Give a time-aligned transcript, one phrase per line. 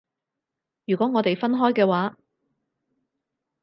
[0.85, 2.17] 如果我哋分開嘅話